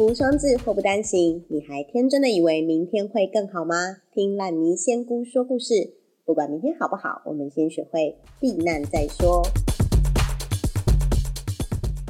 [0.00, 1.44] 无双至，祸不单行。
[1.50, 3.98] 你还天真的以为明天会更好吗？
[4.14, 5.92] 听烂泥仙姑说故事，
[6.24, 9.42] 不管明天好不好，我们先学会避难再说。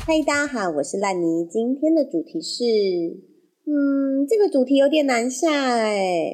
[0.07, 1.45] 嗨，大家好，我是烂泥。
[1.45, 2.63] 今天的主题是，
[3.67, 6.33] 嗯，这个主题有点难下哎。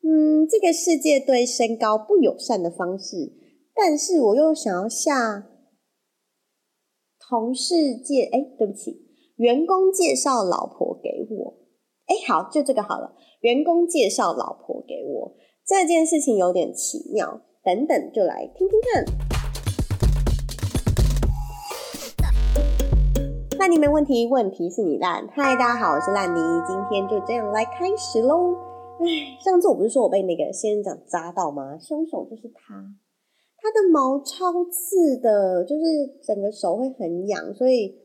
[0.00, 3.30] 嗯，这个世界对身高不友善的方式，
[3.74, 5.50] 但是我又想要下
[7.20, 9.03] 同世界，哎，对不起，
[9.36, 11.54] 员工介绍老婆给我，
[12.06, 13.16] 哎，好，就这个好了。
[13.40, 15.34] 员工介绍老婆给我
[15.66, 19.04] 这件事情有点奇妙，等等就来听听看。
[23.58, 25.26] 那你没问题，问题是你烂。
[25.32, 28.54] 嗨，大家好，我是烂泥，今天就这样来开始喽。
[29.00, 31.76] 唉，上次我不是说我被那个仙人掌扎到吗？
[31.80, 32.76] 凶手就是他，
[33.56, 35.82] 他的毛超刺的，就是
[36.22, 37.98] 整个手会很痒，所以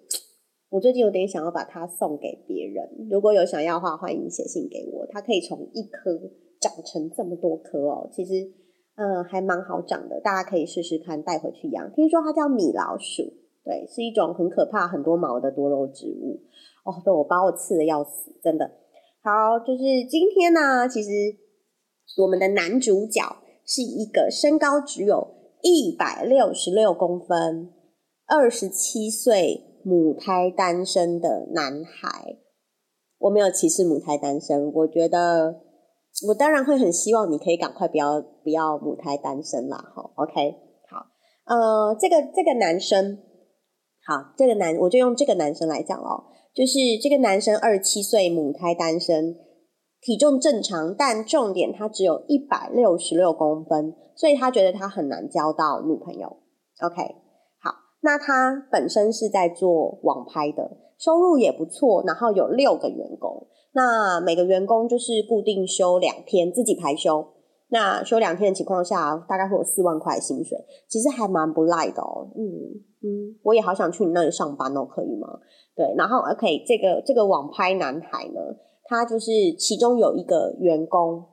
[0.69, 3.07] 我最近有点想要把它送给别人。
[3.09, 5.07] 如果有想要的话，欢迎写信给我。
[5.11, 6.11] 它可以从一颗
[6.59, 8.33] 长成这么多颗哦，其实
[8.95, 11.91] 嗯还蛮好长的，大家可以试试看带回去养。
[11.93, 13.23] 听说它叫米老鼠，
[13.65, 16.39] 对，是一种很可怕、很多毛的多肉植物。
[16.85, 18.69] 哦，被我把我刺的要死，真的。
[19.23, 21.09] 好，就是今天呢，其实
[22.21, 23.21] 我们的男主角
[23.65, 25.27] 是一个身高只有
[25.63, 27.73] 一百六十六公分、
[28.27, 32.38] 二十七岁母胎单身的男孩。
[33.19, 35.61] 我没有歧视母胎单身，我觉得
[36.27, 39.77] 我当然会很希望你可以赶快不要不要母胎单身啦。
[39.77, 40.55] 哈，OK，
[40.89, 41.05] 好，
[41.45, 43.17] 呃，这个这个男生，
[44.05, 46.25] 好，这个男我就用这个男生来讲哦。
[46.53, 49.36] 就是这个男生二十七岁，母胎单身，
[50.02, 56.38] 体重正常，但重点他只有一百六十六公分，所以他觉得他很难交到女朋友。
[56.81, 57.16] OK，
[58.02, 67.27] 那他本身是在做网拍的，收入也不错，然后有六个员工，那每个员工就是固定休两天，自己排休。
[67.71, 70.58] 那休两天的情况下，大概会有四万块薪水，
[70.88, 72.27] 其实还蛮不赖的哦。
[72.36, 72.42] 嗯
[73.04, 75.27] 嗯，我也好想去你那里上班哦，可以吗？
[75.76, 78.42] 对，然后 OK，这个这个网拍男孩呢，
[78.86, 81.23] 他就是其中有一个员工，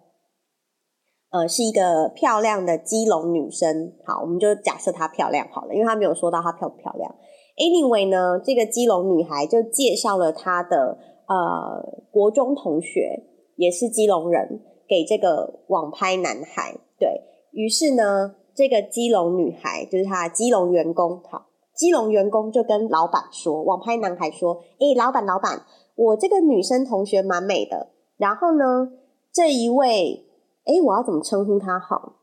[1.37, 3.93] 呃，是一个漂亮的基隆女生。
[4.07, 7.15] 好，我们就假设她漂亮好了，因为她没有说到她漂不漂亮。
[7.57, 10.97] Anyway 呢，这个基隆女孩就介绍了她的
[11.29, 13.23] 呃国中同学，
[13.57, 16.75] 也是基隆人，给这个网拍男孩。
[16.99, 17.21] 对
[17.53, 21.47] 于是呢，这个基隆女孩就是她基隆员工，好。
[21.75, 25.61] 基隆员工就跟老板说：“网拍男孩说，诶，老板，老板，
[25.95, 27.91] 我这个女生同学蛮美的。
[28.17, 28.93] 然后呢，
[29.31, 30.26] 这一位，
[30.67, 32.21] 诶，我要怎么称呼她好？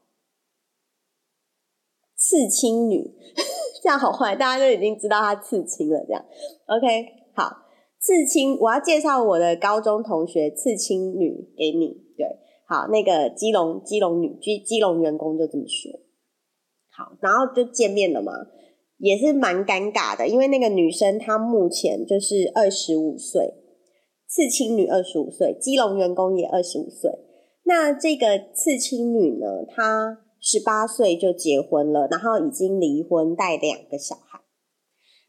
[2.16, 3.14] 刺青女，
[3.82, 6.06] 这样好坏，大家都已经知道她刺青了。
[6.06, 6.24] 这样
[6.68, 7.66] ，OK，好，
[8.00, 12.04] 刺青，我要介绍我的高中同学刺青女给你。
[12.18, 12.28] 对，
[12.68, 16.00] 好，那个基隆基隆女基基隆员工就这么说。
[16.92, 18.32] 好，然后就见面了嘛。”
[19.00, 23.54] 也是蛮尴尬的，因为那个女生她目前就是二十五岁，
[24.28, 27.12] 刺青女二十五岁，基隆员工也二十五岁。
[27.64, 34.40] 那这个刺青女呢，她十八岁就结婚了，然后已经离婚，带两个小孩。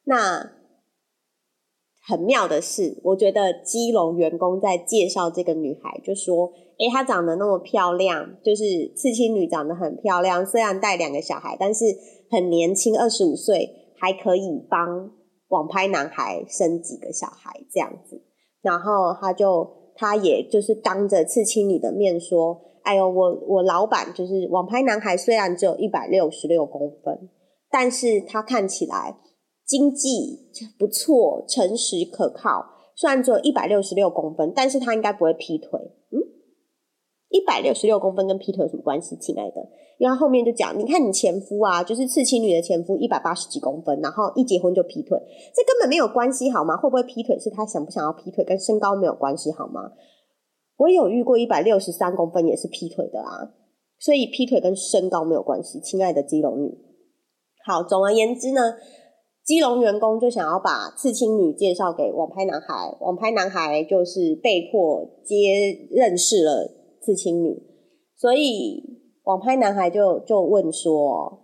[0.04, 0.52] 那
[2.06, 11.84] 很妙的是，我觉得基隆员工在介绍这个女孩，就说：“诶，她长得那么漂亮，就是刺青女长得很漂亮，虽然带两个小孩，但是。”
[12.30, 15.12] 很年轻，二十五岁，还可以帮
[15.48, 18.24] 网拍男孩生几个小孩这样子。
[18.60, 27.30] 然后他就，他也就是当着刺青女的面说：“哎呦，我我老板就是网拍男孩，虽然只有一百六十六公分，
[27.70, 29.16] 但是他看起来
[29.66, 32.66] 经济不错，诚实可靠。
[32.96, 35.80] 虽然只有一百六十六公分，但是他应该不会劈腿。”
[36.10, 36.20] 嗯
[37.30, 39.56] 一百六十六公分跟劈腿有什么关系，亲爱的？
[39.98, 45.18] 因为后面就讲，你看你前夫啊，就是刺青女的前夫，一百八十几公分，然后一结婚就劈腿，
[45.54, 46.76] 这根本没有关系，好吗？
[46.76, 49.92] 会不会劈腿是他想不想要劈腿，跟身高没有关系，好吗？
[50.76, 53.54] 我有遇过一百六十三公分也是劈腿的啊，
[53.98, 56.76] 所以劈腿跟身高没有关系，亲爱的基隆女。
[57.64, 58.74] 好，总而言之呢，
[59.44, 66.80] 基隆员工就想要把刺青女介绍给网拍男孩，网拍男孩就是被迫接认识了。
[67.04, 67.62] 刺青女，
[68.16, 68.82] 所以
[69.24, 71.40] 网拍男孩就就问说：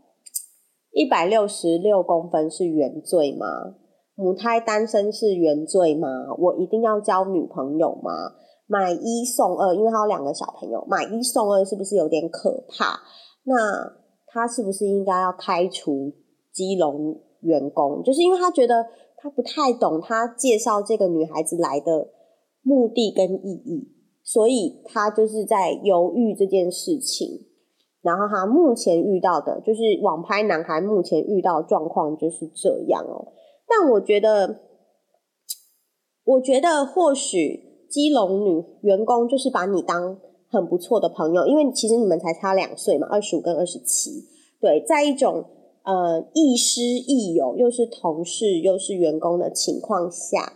[0.93, 3.47] 一百六十六公分是原罪吗？
[4.15, 6.09] 母胎单身是原罪吗？
[6.38, 8.12] 我一定要交女朋友吗？
[8.67, 13.00] 买一送二，因为他有两个小朋友，买一送二是不是有点可怕？
[13.44, 13.55] 那
[14.27, 16.12] 他是不是应该要开除
[16.53, 18.03] 基隆员工？
[18.03, 18.85] 就是因为他觉得
[19.17, 22.11] 他不太懂他介绍这个女孩子来的
[22.61, 23.88] 目的跟意义，
[24.23, 27.47] 所以他就是在犹豫这件事情。
[28.02, 33.32] 然后他目前遇到的就是网拍男孩目前遇到状况就是这样哦。
[33.69, 34.61] 但我觉得，
[36.25, 40.19] 我觉得或许基隆女员工就是把你当
[40.49, 44.11] 很不错的朋友，因为其实你们才差两岁嘛，二十五跟二十七。
[44.61, 45.44] 对，在一种
[45.85, 50.55] 呃亦师亦友，又是同事又是员工的情况下，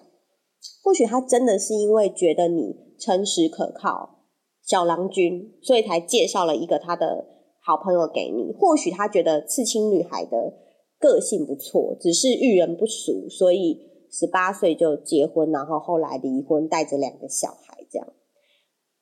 [0.83, 4.25] 或许他真的是因为觉得你诚实可靠，
[4.63, 7.27] 小郎君，所以才介绍了一个他的
[7.65, 8.53] 好朋友给你。
[8.53, 10.63] 或许他觉得刺青女孩的。
[10.97, 18.09] 个性不错，只是遇人不淑，所以十八岁就结婚，然后后来离婚，带着两个小孩这样。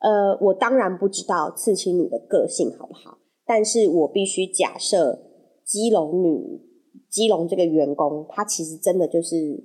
[0.00, 5.20] 呃，我当然不知道刺青女的个性好不好，但是我必须假设
[5.64, 6.60] 基隆女
[7.08, 9.62] 基隆这个员工，他其实真的就是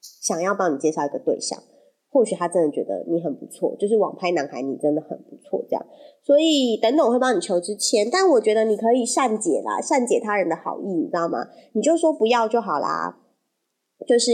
[0.00, 1.60] 想要帮你介绍一个对象。
[2.10, 5.86] 或许他真的觉得你很不错，就是网拍男孩，你真的很不错，这样。
[6.22, 11.46] 所以等等我会帮你求支签，但我觉得你可以善解啦，善解他人的好意，你知道吗？
[11.74, 13.18] 你就说不要就好啦，
[14.06, 14.32] 就是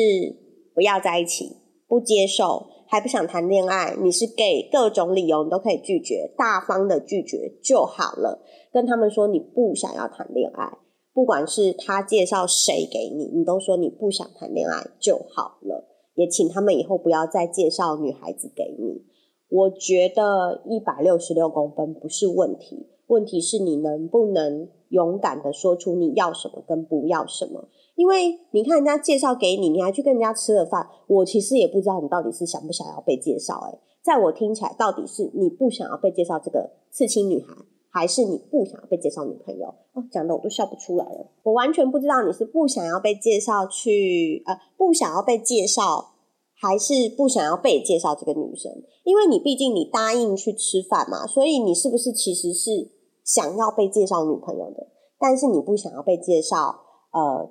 [0.75, 1.57] 不要在一起，
[1.89, 8.45] 不接受，还不想谈恋爱，你是 gay，各种理由你都可以拒绝，大方的拒绝就好了。
[8.73, 10.79] 跟他们说你不想要谈恋爱，
[11.13, 15.91] 不管是他介绍谁给你，你都说你不想谈恋爱就好了。
[16.15, 19.05] 也请他们以后不要再介绍女孩子给你。
[19.49, 27.69] 我觉得一百六十六公分不是问题，问题是你能不能勇敢的说出你要什么跟不要什么。
[27.95, 33.69] 因为你看人家介绍给你，你还去跟人家吃了饭，我其实也不知道你到底是想不想要被介绍。
[33.71, 37.55] 诶在我听起来，到底是你不想要被介绍这个刺青女孩。
[37.95, 40.03] 还是你不想要被介绍女朋友哦？
[40.11, 41.31] 讲的我都笑不出来了。
[41.45, 46.17] 我完全不知道你是不想要被介绍去呃，不想要被介绍，
[46.61, 48.73] 还是不想要被介绍这个女生？
[49.05, 52.91] 因为你毕竟你答应去吃饭嘛，所以你是不是其实是
[53.23, 54.89] 想要被介绍女朋友的？
[55.21, 56.81] 但是你不想要被介绍
[57.13, 57.49] 呃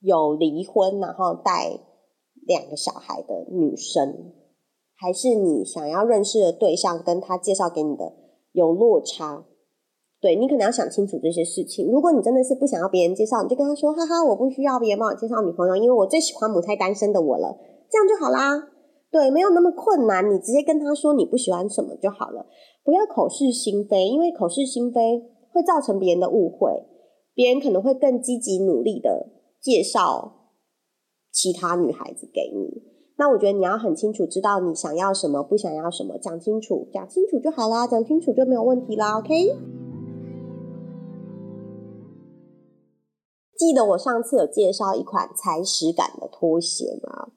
[0.00, 1.78] 有离婚然后带
[2.44, 4.32] 两个小孩的女生，
[4.96, 8.12] 还是你想要认识的对象跟他介绍给你的
[8.50, 9.44] 有落差？
[10.20, 11.90] 对你可能要想清楚这些事情。
[11.90, 17.56] 如果你真的是不想要别人介绍，你就跟他说：“哈哈，我不需要别人帮我介绍女朋友，因为我最喜欢母胎单身的我了。”
[17.90, 18.68] 这样就好啦。
[19.10, 22.46] 对，没有那么困难，你直接跟他说你不喜欢什么就好了，
[22.84, 25.22] 不要口是心非，因为口是心非
[25.52, 26.84] 会造成别人的误会，
[27.34, 29.30] 别人可能会更积极努力的
[29.60, 30.52] 介绍
[31.32, 32.82] 其他女孩子给你。
[33.16, 39.18] 那我觉得你要很清楚知道你想要什么，不想要什么，讲清楚，讲清楚就好啦，讲清楚就没有问题啦。
[39.18, 39.79] OK。
[43.60, 47.28] 记得我上次有介绍一款踩屎感的拖鞋吗？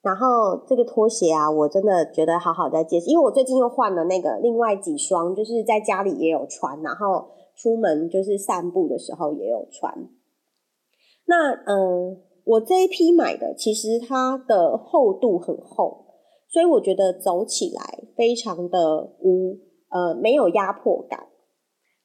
[0.00, 10.08] 然后这个拖鞋啊，我真的觉得好好在介绍，因为我最近又换了那个另外几双，就是在家里也有穿，然后出门就是散步的时候也有穿。
[11.24, 16.06] 那嗯，我这一批买的其实它的厚度很厚，
[16.48, 19.58] 所以我觉得走起来非常的无
[19.90, 21.26] 呃没有压迫感。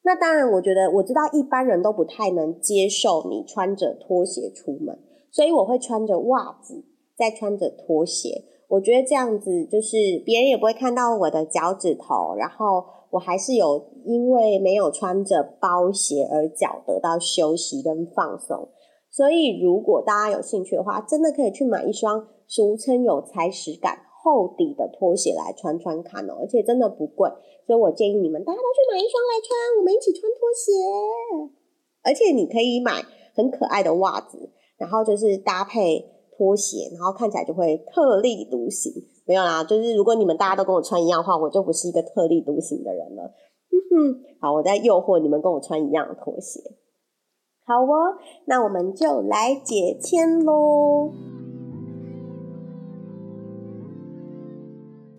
[0.03, 4.97] 那当然，我觉得我知道一般人都不太能接受你穿着拖鞋出门，
[5.29, 6.83] 所以我会穿着袜子，
[7.15, 8.43] 再穿着拖鞋。
[8.67, 18.69] 我觉得这样子就是别人也不会看到我的脚趾头，然后我还是有因为没有穿着包鞋而脚得到休息跟放松。
[19.11, 23.99] 所以如果大家有兴趣的话，真的可以去买一双俗称有踩屎感。
[24.23, 27.29] 厚底的拖鞋来穿穿看哦，而且真的不贵，
[27.65, 30.71] 所以我建议你们大家都去买一双来穿，我们一起穿拖鞋。
[32.03, 33.03] 而且你可以买
[33.35, 38.91] 很可爱的袜子，然后就是搭配拖鞋，然后看起来就会特立独行。
[39.25, 43.31] 没有啦，就是如果你们大家都跟我穿一样的话，我就不是一个特立独行的人了。
[43.69, 46.59] 哼哼，好，我在诱惑你们跟我穿一样的拖鞋。
[47.65, 51.11] 好哦，那我们就来解签喽。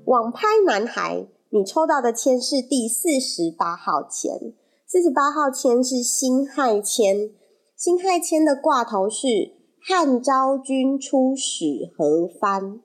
[0.04, 4.52] 网拍男孩，你抽到的签是第四十八号签。
[4.86, 7.30] 四十八号签是辛亥签，
[7.76, 12.80] 辛亥签的挂头是汉昭君出使何藩。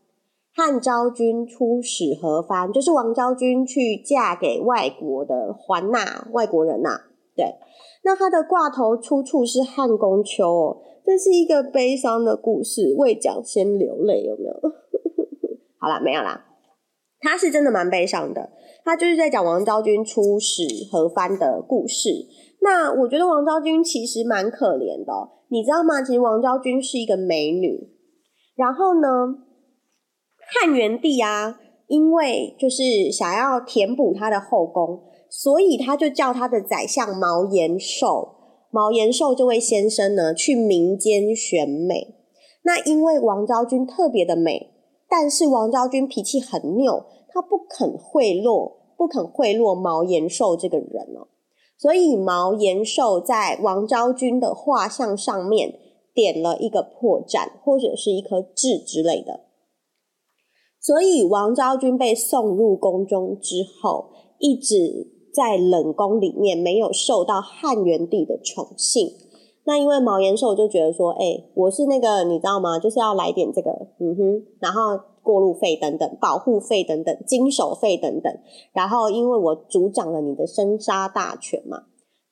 [0.54, 7.02] 汉昭君出使何藩，就是王昭君去嫁给外国的还纳外国人呐。
[7.36, 7.56] 对，
[8.04, 14.54] 那他的挂头出处是汉宫秋哦，这是一个悲伤的故事，未讲先流泪，有没有？
[15.78, 16.46] 好了，没有啦。
[17.20, 18.52] 他是真的蛮悲伤的，
[18.84, 22.10] 他就是在讲王昭君出使何藩的故事。
[22.62, 25.14] 那我觉得王昭君其实蛮可怜的，
[25.50, 26.02] 你知道吗？
[26.02, 27.90] 其实王昭君是一个美女，
[28.56, 29.08] 然后呢，
[30.38, 38.36] 汉元帝啊，因为就是想要填补他的后宫，所以他就叫他的宰相毛延寿，
[38.72, 42.16] 毛延寿这位先生呢，去民间选美。
[42.64, 44.72] 那因为王昭君特别的美，
[45.10, 51.28] 但是王昭君脾气很拗，她不肯贿赂，不肯贿赂毛延寿这个人哦。
[51.78, 55.80] 所以毛延寿在王昭君的画像上面
[56.14, 59.42] 点了一个破绽，或者是一颗痣之类的。
[60.80, 64.10] 所以王昭君被送入宫中之后，
[64.40, 69.12] 一直在冷宫里面，没有受到汉元帝的宠幸。
[69.68, 72.80] 那因为毛延寿就觉得说，哎，我是那个你知道吗？
[72.80, 73.70] 就是要来点这个，
[74.00, 75.00] 嗯哼，然后。
[75.28, 78.34] 过路费等等，保护费等等，经手费等等。
[78.72, 81.84] 然后，因为我主掌了你的生杀大权嘛。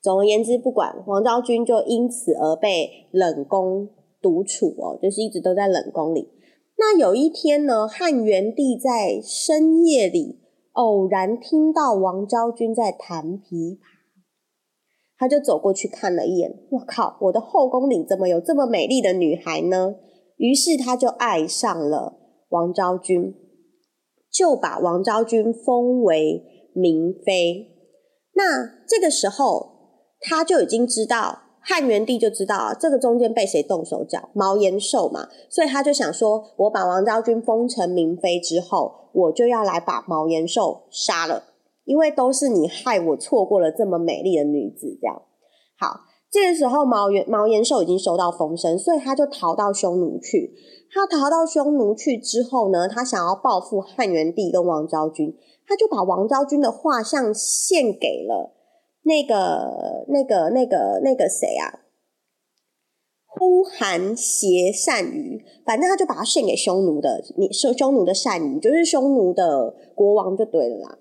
[0.02, 3.90] 总而言之，不管王昭君就因此而被冷宫
[4.22, 6.30] 独处哦，就是一直都在冷宫里。
[6.78, 10.40] 那有一天呢，汉元帝在深夜里
[10.72, 13.78] 偶然听到王昭君在弹琵琶，
[15.18, 16.52] 他就走过去看了一眼。
[16.72, 19.96] 我靠，我的后宫里怎么有这么美丽的女孩呢？
[20.38, 22.18] 于是他就爱上了。
[22.50, 23.34] 王昭君
[24.32, 26.44] 就把王昭君封为
[26.74, 27.68] 明妃。
[28.34, 29.72] 那这个时候，
[30.20, 35.30] 他就已经知道汉元帝就知道这个中间被谁动手脚，毛延寿嘛。
[35.50, 41.44] 所以他就想说，我把王昭君封成明妃之后，我就要来把毛延寿杀了，
[41.86, 44.98] 因为都是你害我错过了这么美丽的女子。
[45.00, 45.22] 这样
[45.80, 50.54] 好，这个时候毛延毛延寿已经收到风声，所以他就逃到匈奴去。
[50.92, 55.38] 他逃到匈奴去之后呢，他想要报复汉元帝跟王昭君，
[55.68, 58.56] 他就把王昭君的画像献给了
[59.04, 61.82] 那个、那个、那个、那个谁啊？
[63.28, 70.98] 呼韩邪单于，反正他就把他献给匈奴的，你匈匈奴的单于，就是匈奴的国王就对了啦。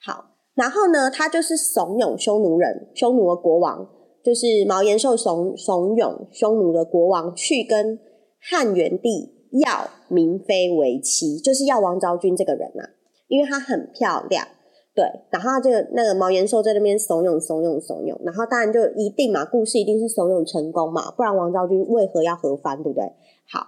[0.00, 3.88] 好，然后呢，他就是怂恿匈奴人，匈奴的国王
[4.22, 8.00] 就是毛延寿怂怂恿匈奴的国王去跟。
[8.40, 12.84] 汉元帝要明妃为妻，就是要王昭君这个人呐，
[13.26, 14.46] 因为她很漂亮，
[14.94, 15.04] 对。
[15.30, 23.02] 然后这个那个毛延寿在那边怂恿、怂恿、怂恿，然后当然就一定嘛，故事一定是怂恿成功嘛，不然王昭君为何要和番，对不对？
[23.50, 23.66] 好，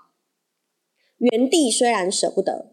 [1.18, 2.66] 元帝虽然舍不得，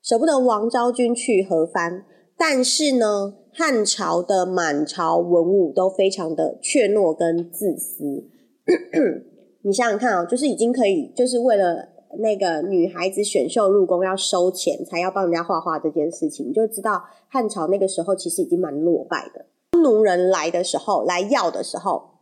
[0.00, 2.04] 舍不得王昭君去和番，
[2.42, 8.24] 但是呢，汉朝的满朝文武都非常的怯懦跟自私。
[9.60, 19.44] 你想想看啊，就是已经可以，就是为了那个女孩子选秀入宫要收钱，才要帮人家画画这件事情，你就知道汉朝那个时候其实已经蛮落败的。
[19.78, 22.20] 奴人来的时候，来要的时候，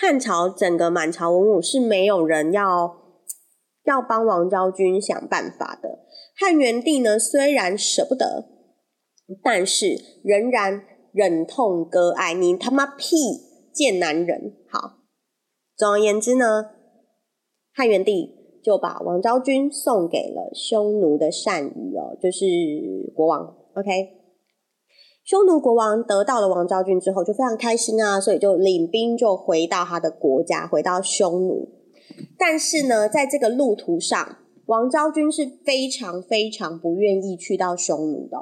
[0.00, 2.96] 汉朝整个满朝文武是没有人要
[3.84, 6.00] 要帮王昭君想办法的。
[6.36, 8.57] 汉元帝呢，虽然舍不得，
[9.42, 10.82] 但是仍然
[11.12, 12.34] 忍痛割爱。
[12.34, 13.16] 你他妈屁
[13.72, 14.54] 贱男人！
[14.68, 14.98] 好。
[15.76, 16.70] 总而言之呢，
[17.72, 22.44] 汉元帝就把王昭君送给了匈奴的单于哦，就是
[23.14, 23.56] 国王。
[23.74, 23.90] OK，
[25.24, 31.68] 匈奴国王得到了王昭君之后就非常开心啊，所以就领兵就回到他的国家，回到匈奴。
[32.36, 38.36] 但是呢，在这个路途上，王昭君是非常非常不愿意去到匈奴的。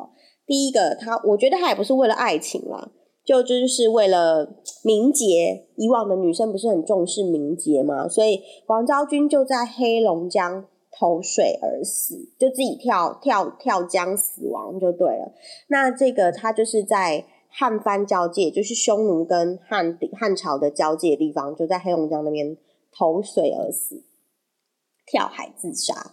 [0.47, 2.93] 第一个，他我觉得他也不是为了爱情啦。
[3.25, 10.65] 就就是为了名节，以往的女生不是很重视名节嘛，所以王昭君就在黑龙江
[10.97, 15.33] 投水而死，就自己跳跳跳江死亡就对了。
[15.67, 22.57] 那这个他就是在汉番交界，就是匈奴跟汉汉朝的交界地方，就在黑龙江那边
[22.97, 24.05] 投水而死，
[25.05, 26.13] 跳海自杀，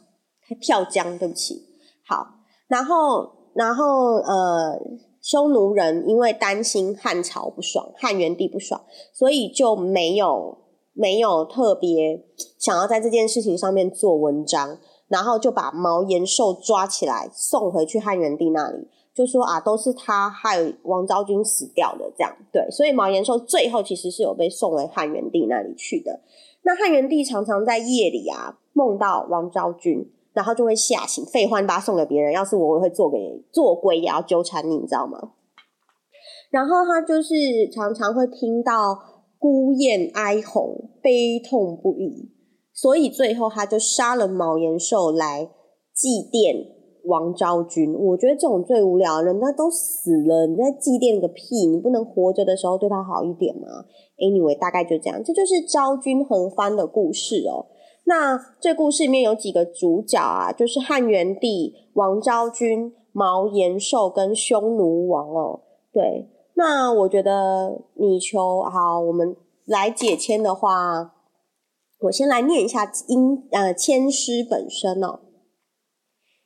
[0.60, 1.64] 跳江，对不起。
[2.08, 4.80] 好，然后然后呃。
[5.26, 8.82] 匈奴人因为担心汉朝不爽，汉元帝不爽，
[9.14, 10.58] 所以就没有
[10.92, 12.22] 没有特别
[12.60, 26.20] 想要在这件事情上面做文章，然后就把毛延寿抓起来送回去汉元帝那里，就说啊，都是他害王昭君死掉的，这样对，所以毛延寿最后其实是有被送回汉元帝那里去的。
[26.64, 30.12] 那汉元帝常常在夜里啊梦到王昭君。
[30.34, 32.34] 然后就会吓醒，废话，把它送给别人。
[32.34, 33.18] 要是我，我会做给
[33.52, 35.34] 做鬼也要纠缠你，你知道吗？
[36.50, 37.36] 然后他就是
[37.72, 38.98] 常常会听到
[39.40, 42.32] 孤雁哀鸿，悲痛不已，
[42.74, 45.50] 所以最后他就杀了毛延寿来
[45.94, 46.68] 祭奠
[47.06, 47.94] 王昭君。
[47.94, 51.66] 我觉得这种最无聊，人家都死了，你在祭奠个屁！
[51.68, 53.86] 你不能活着的时候对他好一点吗
[54.18, 57.68] ？Anyway，大概就这样，这就是昭君和番的故事哦。
[58.06, 65.62] 那这故事里面有几个主角啊，就是汉元帝、王昭君、毛延寿跟匈奴王哦。
[65.92, 71.14] 对，那我觉得你求好，我们来解签的话，
[72.02, 75.22] 我先来念一下音呃签诗本身哦。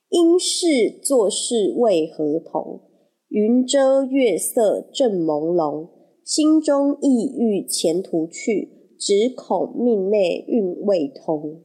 [0.09, 2.81] 因事做事为何同？
[3.29, 5.89] 云遮月色正朦胧，
[6.23, 8.76] 心中意欲前途去。
[8.99, 11.63] 只恐命内运未通，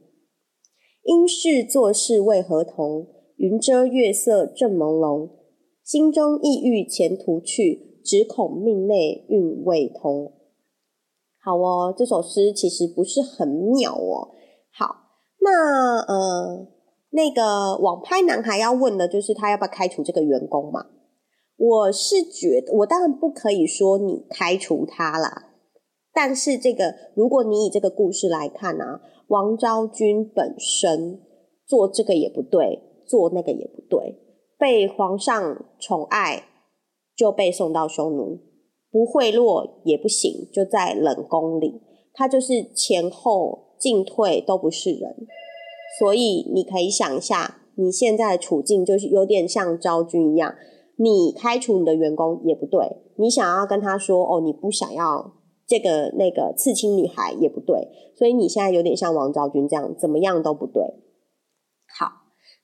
[1.03, 3.07] 因事做事为何同？
[3.37, 5.29] 云遮月色正朦胧，
[5.83, 7.91] 心中意欲前途去。
[8.05, 10.33] 只恐命内运未通。
[11.41, 14.27] 好哦，这首诗其实不是很妙哦。
[14.73, 14.93] 好，
[15.39, 16.67] 那呃，
[17.11, 20.87] 那个网拍男孩要问的就是他要不要开除这个员工嘛？
[21.55, 25.52] 我是觉得，我当然不可以说你开除他啦。
[26.13, 31.19] 但是这个，如果你以这个故事来看啊，王昭君本身
[31.65, 34.19] 做这个也不对，做那个也不对，
[34.59, 36.43] 被皇上宠爱
[37.15, 38.39] 就被送到匈奴，
[38.91, 41.81] 不贿赂也不行，就在冷宫里，
[42.13, 45.25] 他就是前后进退都不是人，
[45.99, 50.53] 所以你可以想一下，你现在的处境就是有点像昭君一样，
[50.97, 55.33] 你开除你的员工也不对，你想要跟他说哦，你不想要。
[55.65, 60.83] 这个那个刺青女孩也不对，所以你现在有点像王昭君这样，怎么样都不对。
[61.87, 62.11] 好，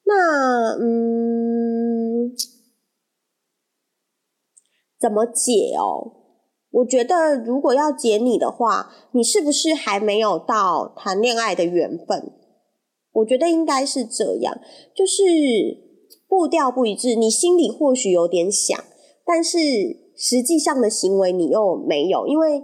[0.03, 2.35] 那嗯，
[4.99, 6.11] 怎么解哦？
[6.71, 12.33] 我觉得如果要解你的话，你是不是还没有到谈恋爱的缘分？
[13.13, 14.59] 我觉得应该是这样，
[14.93, 15.23] 就是
[16.27, 18.77] 步调不一致，你心里或许有点想，
[19.25, 19.57] 但是
[20.17, 22.61] 实际上的行为你又没有，因为。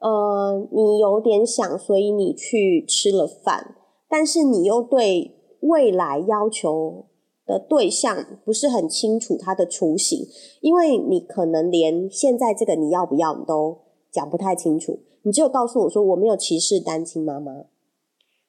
[0.00, 3.74] 呃，你有点想，所以你去吃了饭，
[4.08, 7.06] 但是你又对未来要求
[7.44, 10.26] 的对象不是很清楚他的雏形，
[10.60, 13.78] 因为你可能连现在这个你要不要你都
[14.12, 17.64] 讲不太清楚，你只有告诉我说我没有歧视单亲妈妈，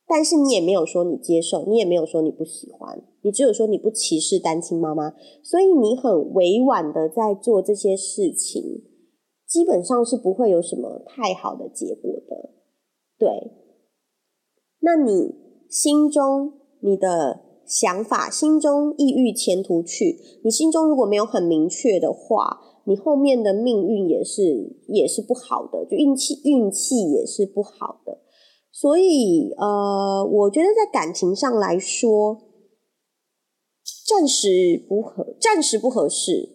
[0.08, 8.84] 但是你也没有说你接受，你也没有说你不喜欢，你只有说你不歧视单亲妈妈，所以你很委婉的在做这些事情。
[9.50, 12.52] 基本上是不会有什么太好的结果的，
[13.18, 13.52] 对。
[14.82, 15.34] 那你
[15.68, 28.20] 心中你的想法，心中意欲前途去，你心中如果没有很明确的话，你后面的命运也是也是不好的，就运气运气也是不好的。
[28.72, 32.38] 所以呃，我觉得在感情上来说，
[34.08, 36.50] 暂时不合，暂时不合适，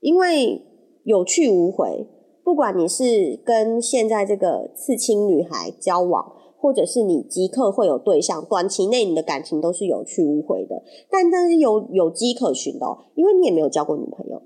[0.00, 0.62] 因为
[1.04, 2.06] 有去无回。
[2.44, 10.82] 不管你是跟现在这个刺青女孩交往，或者是你即刻会有对象，短期内你的感情都是有去无回的。
[11.10, 14.42] 但但是有有迹可循的，因为你也没有交过女朋友，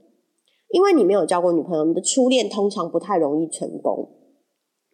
[0.70, 4.08] 因为你没有交过女朋友，你的初恋通常不太容易成功，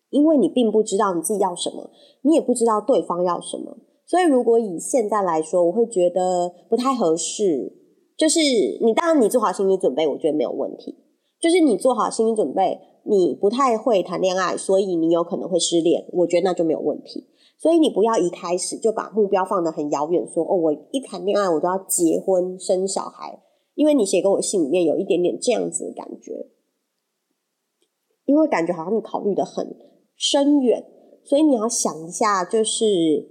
[0.09, 1.91] 因为你并不知道你自己要什么，
[2.23, 3.77] 你也不知道对方要什么。
[4.07, 7.81] 所以如果以现在来说，我会觉得不太合适。
[8.17, 8.39] 就是
[8.81, 10.95] 你当然你做好心理准备，我觉得没有问题。
[11.45, 12.81] 就是你做好心理准备。
[13.03, 16.07] 你不太会谈恋爱，所以你有可能会失恋。
[16.11, 17.29] 我觉得那就没有问题。
[17.59, 23.43] 所以你不要一开始就把目标放得很遥远，说哦，我一谈恋爱我都要结婚生小孩。
[23.75, 26.49] 因为你写给我信里面有一点点这样子的感觉，
[28.25, 29.77] 因为感觉好像你考虑的很
[30.17, 30.87] 深远，
[31.25, 33.29] 所以你要想一下，就是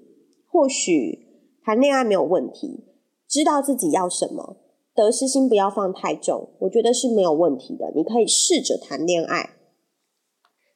[0.47, 2.83] 或许谈恋爱没有问题，
[3.27, 4.57] 知道自己要什么，
[4.95, 7.91] 得失心不要放太重，我觉得是没有问题的。
[7.95, 9.51] 你可以试着谈恋爱。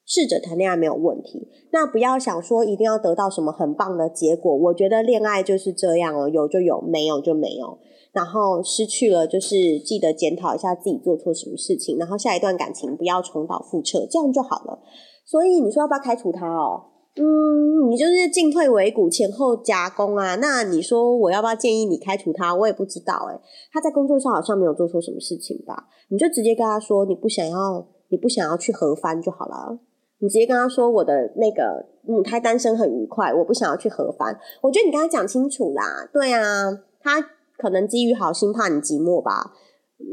[0.10, 4.56] 试着谈恋爱没有问题，那不要想说一定要得到什么很棒的结果。
[4.56, 7.78] 我觉得恋爱就是这样哦，有就有，没有就没有。
[8.14, 14.80] 然后失去了，就是记得检讨一下自己做错什么事情，然后下一段感情不要重蹈覆辙，这样就好了。
[15.26, 16.86] 所以你说要不要开除他哦？
[17.20, 20.36] 嗯，你就是进退维谷，前后夹攻啊。
[20.36, 22.54] 那你说我要不要建议你开除他？
[22.54, 25.88] 我也不知道诶他在工作上好像没有做错什么事情吧？
[26.10, 29.80] 你就直接跟他说你不想要，你不想要去合翻就好了。
[30.20, 34.38] 你直接跟他说我的那个母胎单身很愉快，我不想要去合翻。
[34.62, 37.22] 我觉得你跟他讲清楚啦，对啊，他
[37.58, 39.54] 可能基于好心怕你寂寞吧。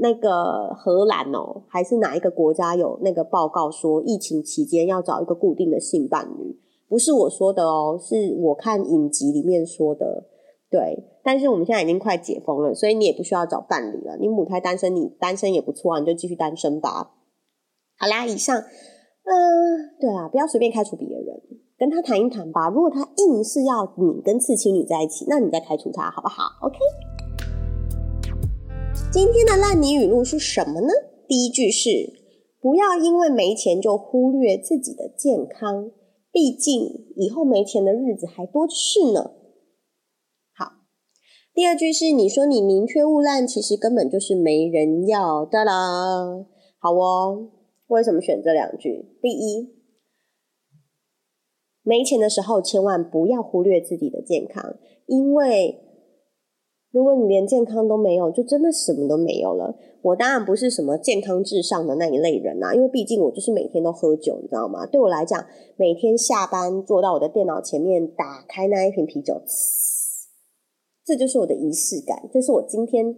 [0.00, 6.58] 那个荷兰哦，还是哪一个国家有那个报告说疫情期间要找一个固定的性伴侣？
[6.88, 10.28] 不是我说的哦，是我看影集里面说的。
[10.70, 14.16] 对，但是我们现在已经快解封了，所以你也不需要找伴侣了。
[14.18, 17.12] 你母胎单身，你单身也不错啊，你就继续单身吧。
[17.96, 18.56] 好啦，以上。
[18.56, 21.24] 嗯，对啊，不要随便开除别人，
[21.78, 22.68] 跟他谈一谈吧。
[22.68, 26.76] 如果他硬是要你跟刺青女在一起，那你再开除他好不好？OK。
[29.10, 30.88] 今天的烂泥语录是什么呢？
[31.26, 31.88] 第一句是
[32.60, 35.90] 不要因为没钱就忽略自己的健康，
[36.34, 39.30] 毕竟以后没钱的日子还多着是呢。
[40.52, 40.72] 好，
[41.54, 45.46] 第二句是你说你宁缺毋滥，其实根本就是没人要。
[45.46, 46.44] 哒啦，
[46.80, 47.52] 好哦。
[47.86, 49.16] 为什么选这两句？
[49.22, 49.76] 第一，
[51.82, 55.83] 没钱的时候千万不要忽略自己的健康，因为
[56.94, 59.74] 如果你连健康都没有，就真的什么都没有了。
[60.00, 64.86] 我当然不是什么健康至上的那一类人呐，因为毕竟我就是每天都喝酒，你知道吗？
[64.86, 65.44] 对我来讲，
[65.76, 69.42] 每天下班坐到我的电脑前面，打开那一瓶啤酒，
[71.04, 73.16] 这就是我的仪式感，这是我今天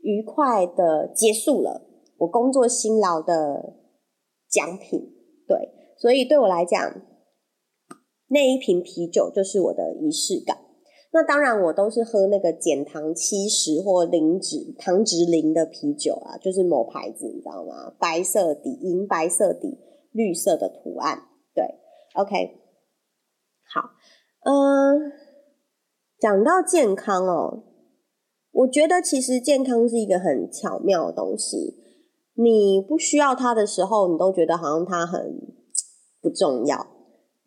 [0.00, 3.74] 愉快的结束了，我工作辛劳的。
[4.50, 4.98] 奖品，
[5.46, 6.80] 对，所以对我来讲，
[8.28, 10.56] 那一瓶啤酒就是我的仪式感。
[11.18, 17.92] 那当然，我都是喝那个减糖七十或零脂、糖值零的啤酒啊，就是某牌子，你知道吗？
[17.98, 19.76] 白色底、银白色底、
[20.12, 21.24] 绿色的图案。
[21.52, 21.64] 对
[22.14, 22.60] ，OK，
[23.64, 23.90] 好，
[24.44, 25.10] 嗯，
[26.20, 27.64] 讲到健康哦，
[28.52, 31.82] 我觉得其实健康是一个很巧妙的东西。
[32.34, 35.36] 你不需要它的时候，你都觉得好像它很
[36.22, 36.76] 不重要；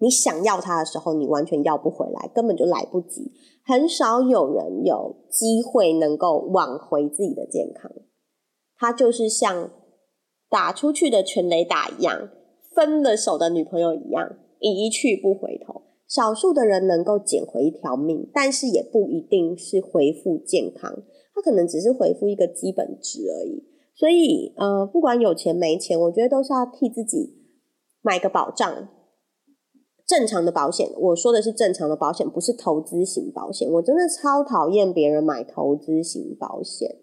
[0.02, 3.32] 你想要它的时候，你完全要不回来，根本就来不及。
[3.64, 7.92] 很少有人有机会能够挽回自己的健康，
[8.76, 9.70] 它就是像
[10.50, 12.30] 打出去的全雷打一样，
[12.74, 15.84] 分了手的女朋友一样，一去不回头。
[16.08, 20.92] 少数的人能够捡回一条命，但是也不一定是恢复健康，
[21.34, 23.64] 他可能只是恢复一个基本值而已。
[23.96, 27.36] 所以，呃，不管有钱没钱，我觉得都是要替自己
[28.02, 28.90] 买个保障。
[30.12, 33.72] 正常的保险，我说的是正常的保险，不是投资型保险。
[33.72, 36.98] 我真的超讨厌别人买投资型保险，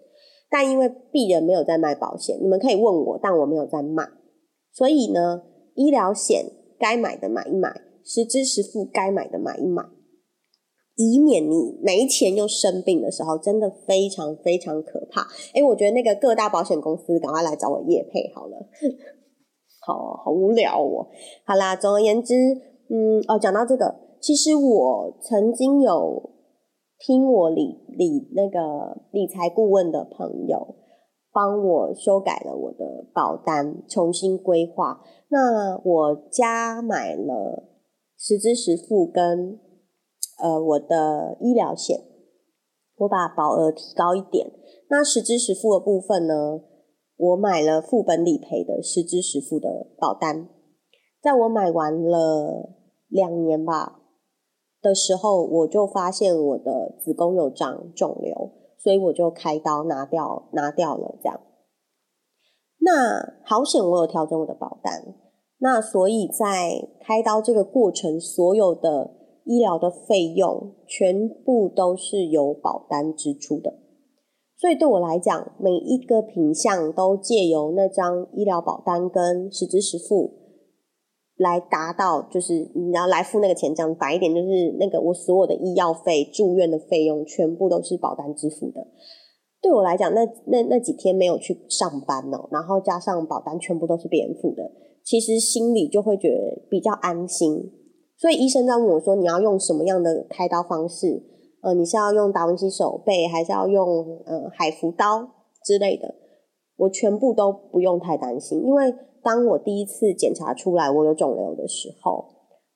[0.51, 4.07] 但因为鄙人没有在卖保险，你们可以问我，但我没有在卖。
[4.75, 5.41] 所以呢，
[5.75, 6.45] 医疗险
[6.79, 9.87] 该买的买一买，实支实付该买的买一买。
[10.97, 15.23] 以免你没钱又生病的时候，真的非常非常可怕。
[15.55, 18.69] 哎，我觉得那个各大保险公司赶快来找我叶配好了，
[19.87, 21.09] 好好无聊哦。
[21.47, 22.35] 好啦，总而言之，
[22.89, 26.31] 嗯，哦，讲到这个，其实我曾经有
[26.99, 30.77] 听我理理那个理财顾问的朋友
[31.33, 35.01] 帮我修改了我的保单，重新规划。
[35.29, 37.69] 那我家买了
[38.17, 39.61] 实支实付跟。
[40.41, 41.99] 呃，我的医疗险，
[42.99, 44.49] 我把保额提高一点。
[44.89, 46.61] 那实支实付的部分呢？
[47.17, 50.49] 我买了副本理赔的实支实付的保单。
[51.21, 52.71] 在我买完了
[53.09, 54.01] 两年吧
[54.81, 61.17] 的时候，我就发现我的子宫有长肿瘤，所以我就开刀拿掉拿掉了。
[61.23, 61.41] 这样，
[62.79, 65.15] 那好险我有调整我的保单。
[65.59, 69.19] 那所以在开刀这个过程，所有的。
[69.51, 73.79] 医疗的费用全部都是由保单支出的，
[74.59, 80.48] 所以对我来讲，每一个品项都借由那张医疗保单跟实支实付
[81.39, 88.87] 来达到，就是你要来付那个钱，这样白一点就是那个我所有的医药费、住院的费用全部都是保单支付的。
[89.63, 94.71] 对我来讲，那那那几天没有去上班呢，然后加上保单全部都是别人付的，
[95.05, 97.73] 其实心里就会觉得比较安心。
[98.17, 101.23] 所以医生在问我说：“你要用什么样的开刀方式？
[101.63, 105.29] 呃，你是要用达文西手背，还是要用呃海扶刀
[105.65, 106.15] 之类的？
[106.79, 112.25] 我全部都不用太担心，因为当我第一次检查出来我有肿瘤的时候，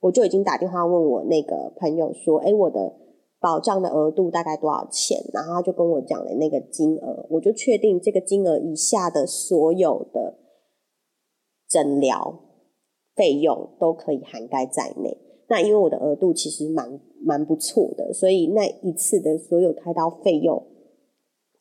[0.00, 2.94] 我就已经打电话问我那个朋友说：‘哎，我的
[3.40, 10.38] 保障的额度大概多少钱？’然后他就跟我讲了那个金额，我就确定这个金额以下的所有的
[11.68, 12.40] 诊疗
[13.14, 15.16] 费用都可以涵盖在内。”
[15.48, 20.66] 那因为我的额度其实蛮蛮不错的，所以那一次的所有开刀费用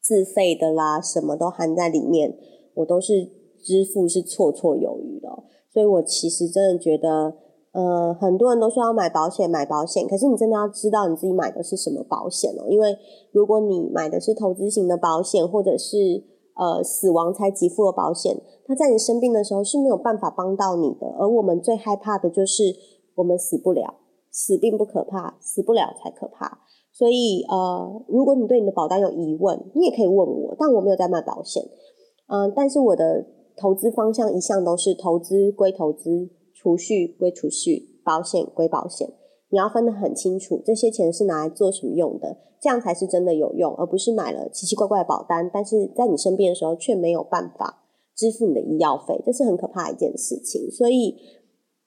[0.02, 2.38] 自费的啦，什么都含在里面，
[2.74, 3.26] 我都是
[3.64, 5.30] 支付是绰绰有余的。
[5.72, 7.36] 所以我其实真的觉得，
[7.72, 12.66] 呃，很多人都说要买保险，买保险，可是你真的要知道你自己买的是什么保险哦。
[12.68, 12.98] 因为
[13.32, 16.24] 如果你买的是投资型的保险，或者是
[16.56, 21.08] 呃死亡才给付的保险，它在你生病的时候是没有办法帮到你的。
[21.20, 22.76] 而我们最害怕的就是。
[23.16, 23.96] 我们死不了，
[24.32, 26.60] 死并不可怕，死不了才可怕。
[27.02, 30.56] 所以，呃，如果你对你的保单有疑问，你也可以问我。
[30.60, 31.64] 但我没有在卖保险，
[32.28, 33.26] 嗯，但是我的
[33.58, 39.10] 投资方向一向都是投资归投资，储蓄归储蓄，保险归保险，
[39.50, 47.84] 你要分得很清楚，这些钱是拿来做什么用的，这样才是真的有用，而不是买了奇奇怪怪的保单，但是在你身边的时候却没有办法
[48.16, 50.70] 支付你的医药费，这是很可怕的一件事情。
[50.70, 51.16] 所以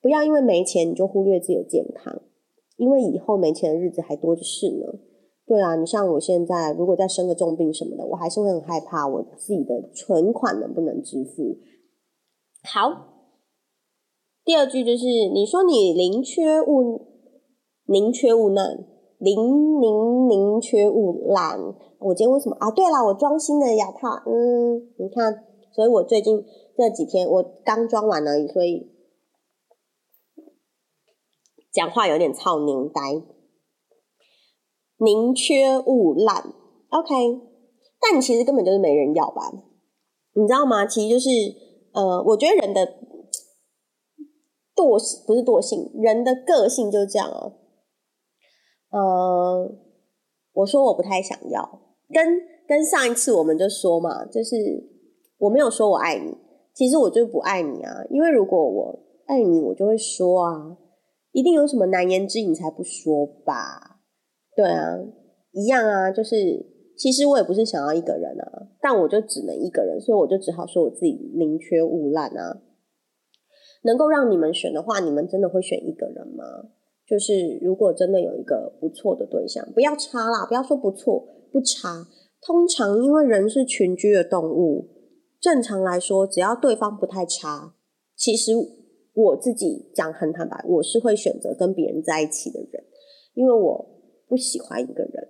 [0.02, 2.20] 不要因为没钱你就忽略自己的健康，
[2.76, 4.98] 因为以后没钱的日子还多着是呢。
[5.46, 11.58] 对啊，你像我现在如果再生个重病什么的，我还是会很害怕我自己的存款能不能支付。
[12.62, 13.12] 好，
[14.42, 17.02] 第二句就是你说你宁缺毋
[17.84, 18.86] 宁缺毋滥，
[19.18, 21.58] 宁宁宁缺毋滥。
[21.98, 22.70] 我今天为什么啊？
[22.70, 26.42] 对了，我装新的牙套，嗯，你看，所以我最近
[26.74, 28.93] 这几天我刚装完而已，所以
[31.74, 33.00] 讲话有点操拧呆。
[34.98, 36.54] 宁缺毋滥
[36.88, 37.12] ，OK，
[38.00, 39.52] 但其实根本就是没人要吧？
[40.34, 40.86] 你知道吗？
[40.86, 41.28] 其实就是，
[41.92, 42.86] 呃，我觉得人的
[44.74, 47.52] 惰性不是惰性，人的个性就是这样啊。
[48.90, 49.72] 呃，
[50.52, 54.54] 我说我不太想要，跟跟上一次我们就说嘛，就是
[55.38, 56.36] 我没有说我爱你，
[56.72, 60.76] 其实我就不爱你啊，因为如果我爱你，我就会说啊，
[61.34, 63.98] 一定有什么难言之隐才不说吧。
[64.54, 64.96] 对啊，
[65.50, 66.64] 一样啊，就是
[66.96, 72.62] 其实我也不是想要一个人啊，但我就只能一个人，所以我就只好说我自己宁缺毋滥啊。
[73.82, 76.44] 能够让你们选的话，你们真的会选一个人吗？
[77.04, 82.06] 就是如果真的有一个不错的对象，不要差啦，不要说不错不差。
[82.40, 84.88] 通常因为人是群居的动物，
[85.40, 87.74] 正常来说，只要对方不太差，
[88.16, 88.52] 其实
[89.14, 92.84] 我自己讲很坦白，我是会选择跟别人在一起的人，
[93.34, 93.90] 因为我。
[94.26, 95.28] 不喜欢一个人，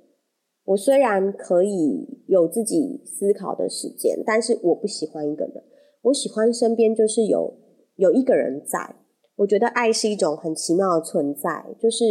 [0.65, 5.65] 我虽然可以有自己思考的时间，但是我不喜欢一个人。
[6.03, 7.59] 我喜欢身边就是有
[7.97, 8.95] 有一个人在。
[9.35, 12.05] 我觉得爱是一种很奇妙的存在，就是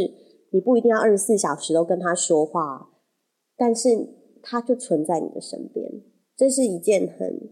[0.51, 2.89] 你不一定要二十四小时都跟他说话，
[3.55, 3.89] 但是
[4.43, 5.89] 他就存在你的身边，
[6.35, 7.49] 这是一件很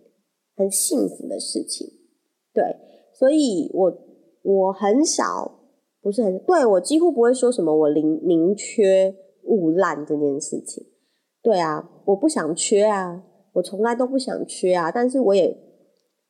[0.57, 1.87] 很幸福的事情。
[2.53, 2.75] 对，
[3.13, 3.97] 所以我
[4.43, 5.59] 我很少。
[6.03, 10.83] 不是很对我几乎不会说什么我宁宁缺毋滥这件事情，
[11.43, 13.21] 对啊，我不想缺啊，
[13.53, 15.55] 我从来都不想缺啊，但是我也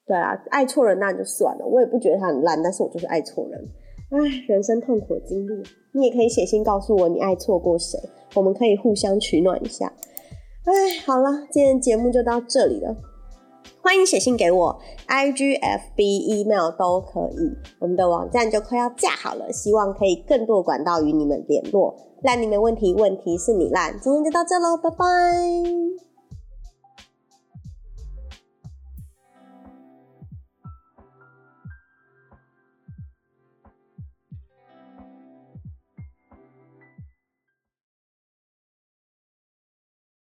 [0.05, 3.61] 对啊，爱错人那就算了，我也不觉得他很烂，但是我就是爱错人，
[4.09, 7.97] 唉，人生痛苦的经历，你也可以写信告诉我你爱错过谁，
[8.35, 9.87] 我们可以互相取暖一下，
[10.65, 12.93] 唉，好了，今天节目就到这里了。
[13.83, 17.51] 欢迎写信给我，I G F B email 都可以。
[17.79, 21.95] 我们的网站就快要架好了，希望可以更多管道与你们联络。
[22.21, 23.99] 烂你没问题，问题是你烂。
[23.99, 26.10] 今天就到这喽，拜拜。